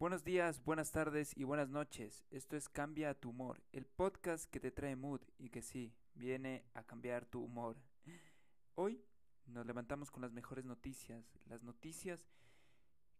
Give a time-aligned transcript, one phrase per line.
[0.00, 2.26] Buenos días, buenas tardes y buenas noches.
[2.30, 6.64] Esto es Cambia tu humor, el podcast que te trae mood y que sí, viene
[6.74, 7.76] a cambiar tu humor.
[8.74, 9.00] Hoy
[9.46, 12.26] nos levantamos con las mejores noticias, las noticias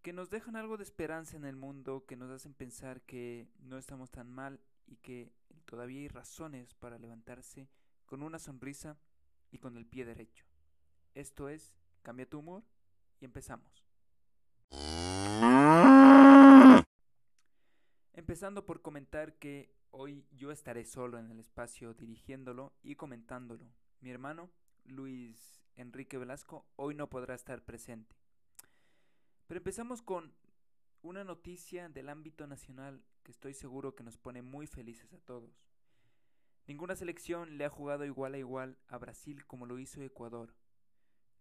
[0.00, 3.76] que nos dejan algo de esperanza en el mundo, que nos hacen pensar que no
[3.76, 5.30] estamos tan mal y que
[5.66, 7.68] todavía hay razones para levantarse
[8.06, 8.96] con una sonrisa
[9.50, 10.46] y con el pie derecho.
[11.14, 12.64] Esto es Cambia tu humor
[13.20, 13.84] y empezamos.
[18.32, 23.70] Empezando por comentar que hoy yo estaré solo en el espacio dirigiéndolo y comentándolo.
[24.00, 24.50] Mi hermano,
[24.86, 28.16] Luis Enrique Velasco, hoy no podrá estar presente.
[29.46, 30.32] Pero empezamos con
[31.02, 35.68] una noticia del ámbito nacional que estoy seguro que nos pone muy felices a todos.
[36.66, 40.54] Ninguna selección le ha jugado igual a igual a Brasil como lo hizo Ecuador.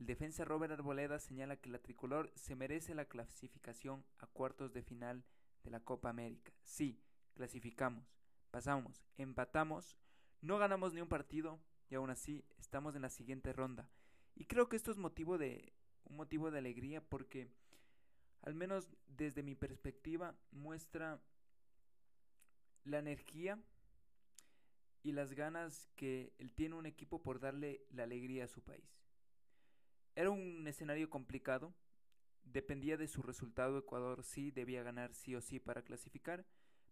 [0.00, 4.82] El defensa Robert Arboleda señala que la tricolor se merece la clasificación a cuartos de
[4.82, 5.24] final
[5.64, 6.52] de la Copa América.
[6.62, 7.00] Sí,
[7.34, 8.04] clasificamos,
[8.50, 9.96] pasamos, empatamos,
[10.40, 11.60] no ganamos ni un partido
[11.90, 13.88] y aún así estamos en la siguiente ronda.
[14.34, 15.72] Y creo que esto es motivo de
[16.04, 17.48] un motivo de alegría porque
[18.42, 21.20] al menos desde mi perspectiva muestra
[22.84, 23.62] la energía
[25.04, 28.84] y las ganas que él tiene un equipo por darle la alegría a su país.
[30.14, 31.72] Era un escenario complicado,
[32.44, 36.44] dependía de su resultado, Ecuador sí debía ganar sí o sí para clasificar,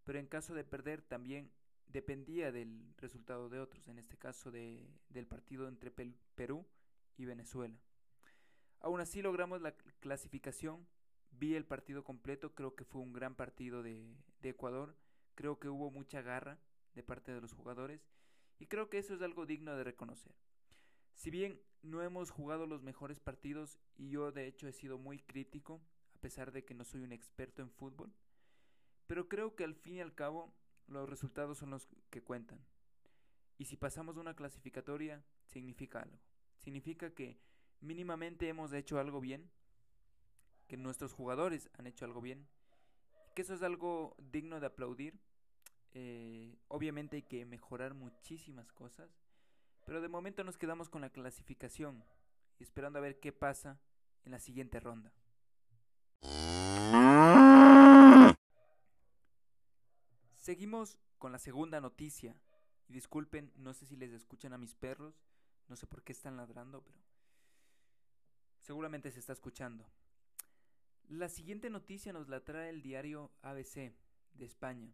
[0.05, 1.51] pero en caso de perder también
[1.89, 6.67] dependía del resultado de otros, en este caso de, del partido entre Perú
[7.17, 7.77] y Venezuela.
[8.81, 10.87] Aún así logramos la clasificación,
[11.33, 14.97] vi el partido completo, creo que fue un gran partido de, de Ecuador,
[15.35, 16.59] creo que hubo mucha garra
[16.95, 18.09] de parte de los jugadores
[18.59, 20.35] y creo que eso es algo digno de reconocer.
[21.15, 25.19] Si bien no hemos jugado los mejores partidos y yo de hecho he sido muy
[25.19, 25.81] crítico,
[26.15, 28.13] a pesar de que no soy un experto en fútbol,
[29.07, 30.53] pero creo que al fin y al cabo
[30.87, 32.61] los resultados son los que cuentan.
[33.59, 36.19] Y si pasamos una clasificatoria, significa algo.
[36.59, 37.39] Significa que
[37.81, 39.51] mínimamente hemos hecho algo bien,
[40.67, 42.47] que nuestros jugadores han hecho algo bien,
[43.35, 45.19] que eso es algo digno de aplaudir.
[45.93, 49.11] Eh, obviamente hay que mejorar muchísimas cosas,
[49.85, 52.05] pero de momento nos quedamos con la clasificación,
[52.59, 53.81] esperando a ver qué pasa
[54.25, 55.13] en la siguiente ronda.
[60.37, 62.35] Seguimos con la segunda noticia.
[62.89, 65.23] Y disculpen, no sé si les escuchan a mis perros,
[65.69, 66.99] no sé por qué están ladrando, pero
[68.59, 69.87] seguramente se está escuchando.
[71.09, 73.95] La siguiente noticia nos la trae el diario ABC
[74.35, 74.93] de España.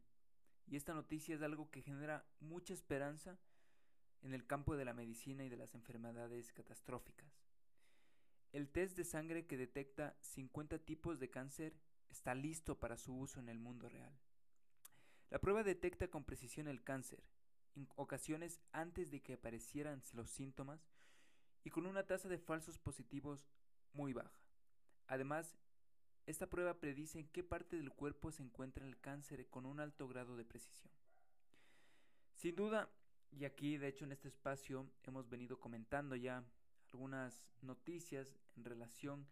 [0.66, 3.38] Y esta noticia es algo que genera mucha esperanza
[4.22, 7.30] en el campo de la medicina y de las enfermedades catastróficas.
[8.52, 11.74] El test de sangre que detecta 50 tipos de cáncer
[12.10, 14.16] está listo para su uso en el mundo real.
[15.30, 17.22] La prueba detecta con precisión el cáncer,
[17.74, 20.80] en ocasiones antes de que aparecieran los síntomas
[21.64, 23.46] y con una tasa de falsos positivos
[23.92, 24.32] muy baja.
[25.08, 25.56] Además,
[26.26, 30.08] esta prueba predice en qué parte del cuerpo se encuentra el cáncer con un alto
[30.08, 30.92] grado de precisión.
[32.34, 32.90] Sin duda,
[33.32, 36.44] y aquí, de hecho, en este espacio hemos venido comentando ya
[36.92, 39.26] algunas noticias en relación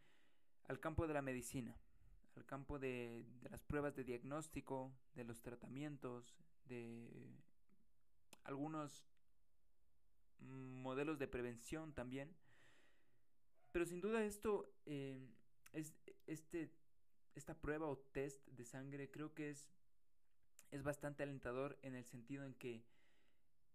[0.66, 1.77] al campo de la medicina,
[2.37, 6.34] al campo de, las pruebas de diagnóstico, de los tratamientos,
[6.66, 7.09] de
[8.44, 9.05] algunos
[10.41, 12.34] modelos de prevención también.
[13.72, 15.19] Pero sin duda esto, eh,
[15.72, 15.94] es,
[16.26, 16.71] este,
[17.34, 19.71] esta prueba o test de sangre creo que es,
[20.71, 22.84] es bastante alentador en el sentido en que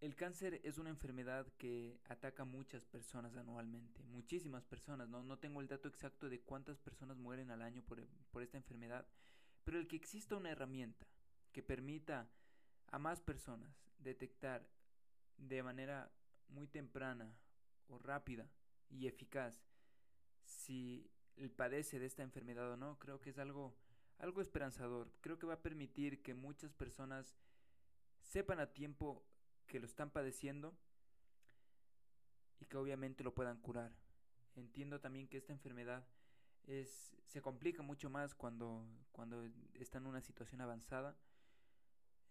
[0.02, 5.24] el cáncer es una enfermedad que ataca a muchas personas anualmente, muchísimas personas, ¿no?
[5.24, 9.06] no tengo el dato exacto de cuántas personas mueren al año por, por esta enfermedad,
[9.64, 11.06] pero el que exista una herramienta
[11.52, 12.30] que permita
[12.88, 14.66] a más personas detectar
[15.38, 16.12] de manera
[16.48, 17.36] muy temprana
[17.88, 18.50] o rápida
[18.90, 19.54] y eficaz
[20.44, 23.76] si el padece de esta enfermedad o no, creo que es algo
[24.20, 25.12] algo esperanzador.
[25.22, 27.36] Creo que va a permitir que muchas personas
[28.22, 29.26] sepan a tiempo
[29.70, 30.76] que lo están padeciendo
[32.60, 33.94] y que obviamente lo puedan curar.
[34.56, 36.06] Entiendo también que esta enfermedad
[36.68, 41.16] es, se complica mucho más cuando, cuando está en una situación avanzada.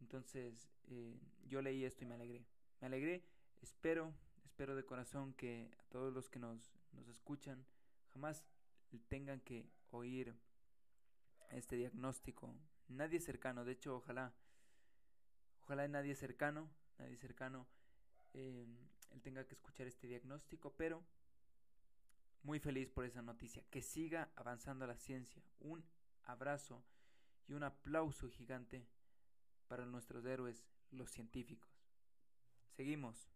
[0.01, 2.45] Entonces eh, yo leí esto y me alegré.
[2.81, 3.25] Me alegré,
[3.63, 4.13] espero,
[4.45, 7.65] espero de corazón que todos los que nos, nos escuchan
[8.13, 8.45] jamás
[9.09, 10.35] tengan que oír
[11.51, 12.55] este diagnóstico.
[12.89, 14.33] Nadie cercano, de hecho ojalá,
[15.63, 16.69] ojalá nadie cercano
[16.99, 17.67] nadie cercano,
[18.35, 18.67] eh,
[19.11, 21.03] él tenga que escuchar este diagnóstico, pero
[22.43, 23.63] muy feliz por esa noticia.
[23.71, 25.43] Que siga avanzando la ciencia.
[25.61, 25.85] Un
[26.25, 26.83] abrazo
[27.47, 28.87] y un aplauso gigante
[29.69, 31.71] para nuestros héroes, los científicos.
[32.77, 33.31] Seguimos.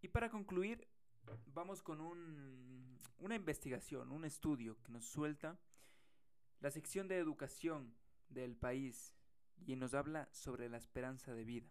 [0.00, 0.86] Y para concluir,
[1.46, 5.58] vamos con un, una investigación, un estudio que nos suelta
[6.60, 7.94] la sección de educación
[8.28, 9.17] del país
[9.66, 11.70] y nos habla sobre la esperanza de vida.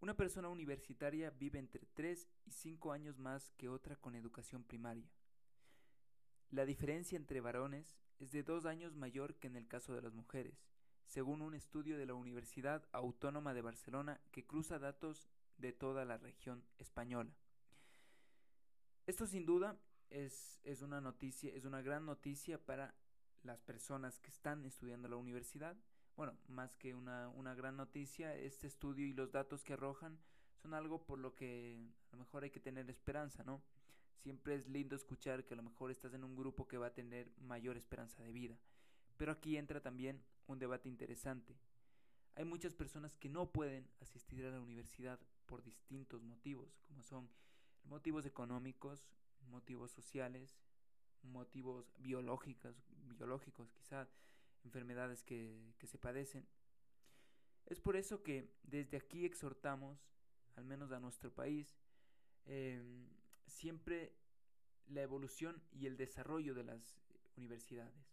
[0.00, 5.08] Una persona universitaria vive entre 3 y 5 años más que otra con educación primaria.
[6.50, 10.14] La diferencia entre varones es de 2 años mayor que en el caso de las
[10.14, 10.66] mujeres,
[11.06, 16.18] según un estudio de la Universidad Autónoma de Barcelona que cruza datos de toda la
[16.18, 17.32] región española.
[19.06, 19.78] Esto sin duda
[20.10, 22.94] es, es, una noticia, es una gran noticia para
[23.42, 25.76] las personas que están estudiando la universidad.
[26.16, 30.18] Bueno, más que una, una gran noticia, este estudio y los datos que arrojan
[30.62, 33.62] son algo por lo que a lo mejor hay que tener esperanza, ¿no?
[34.22, 36.94] Siempre es lindo escuchar que a lo mejor estás en un grupo que va a
[36.94, 38.56] tener mayor esperanza de vida.
[39.16, 41.56] Pero aquí entra también un debate interesante.
[42.36, 47.28] Hay muchas personas que no pueden asistir a la universidad por distintos motivos, como son
[47.84, 49.04] motivos económicos,
[49.50, 50.56] motivos sociales,
[51.22, 54.08] motivos biológicos, biológicos quizás,
[54.64, 56.46] enfermedades que, que se padecen.
[57.66, 59.98] Es por eso que desde aquí exhortamos,
[60.56, 61.74] al menos a nuestro país,
[62.46, 62.82] eh,
[63.46, 64.12] siempre
[64.88, 66.96] la evolución y el desarrollo de las
[67.36, 68.12] universidades,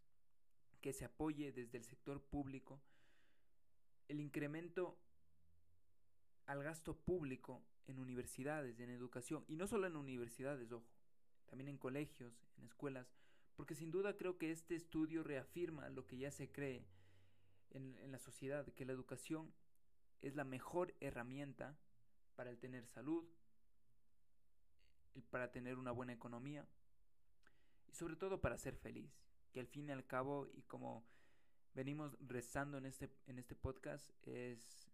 [0.80, 2.82] que se apoye desde el sector público
[4.12, 4.98] el incremento
[6.46, 10.86] al gasto público en universidades, en educación, y no solo en universidades, ojo,
[11.46, 13.08] también en colegios, en escuelas,
[13.56, 16.86] porque sin duda creo que este estudio reafirma lo que ya se cree
[17.72, 19.54] en, en la sociedad, que la educación
[20.22, 21.78] es la mejor herramienta
[22.36, 23.28] para tener salud,
[25.30, 26.66] para tener una buena economía
[27.88, 29.12] y sobre todo para ser feliz,
[29.52, 31.04] que al fin y al cabo y como
[31.74, 34.88] venimos rezando en este en este podcast es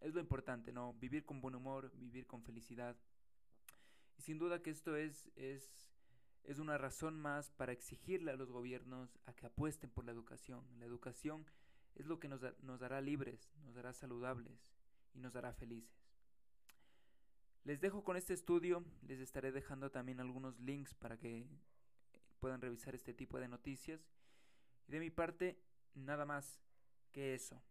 [0.00, 0.94] es lo importante, ¿no?
[0.94, 2.96] Vivir con buen humor, vivir con felicidad.
[4.16, 5.88] Y sin duda que esto es es
[6.48, 10.64] es una razón más para exigirle a los gobiernos a que apuesten por la educación.
[10.78, 11.44] La educación
[11.94, 14.58] es lo que nos, nos hará libres, nos hará saludables
[15.12, 15.94] y nos hará felices.
[17.64, 21.46] Les dejo con este estudio, les estaré dejando también algunos links para que
[22.40, 24.00] puedan revisar este tipo de noticias.
[24.86, 25.60] Y de mi parte,
[25.94, 26.62] nada más
[27.12, 27.62] que eso.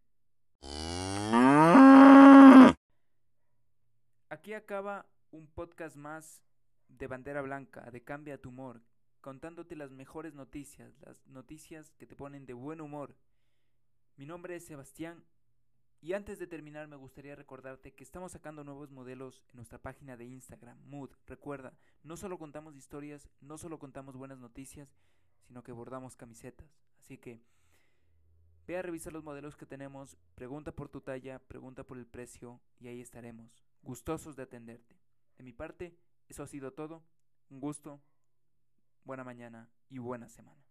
[4.29, 6.44] Aquí acaba un podcast más
[6.89, 8.81] de Bandera Blanca, de Cambia tu humor,
[9.22, 13.16] contándote las mejores noticias, las noticias que te ponen de buen humor.
[14.16, 15.24] Mi nombre es Sebastián
[16.01, 20.16] y antes de terminar me gustaría recordarte que estamos sacando nuevos modelos en nuestra página
[20.16, 21.10] de Instagram, Mood.
[21.25, 21.74] Recuerda,
[22.04, 24.95] no solo contamos historias, no solo contamos buenas noticias,
[25.42, 26.69] sino que bordamos camisetas.
[27.00, 27.42] Así que
[28.68, 32.62] ve a revisar los modelos que tenemos, pregunta por tu talla, pregunta por el precio
[32.80, 34.95] y ahí estaremos, gustosos de atenderte.
[35.38, 37.03] De mi parte, eso ha sido todo.
[37.50, 38.01] Un gusto,
[39.03, 40.62] buena mañana y buena semana.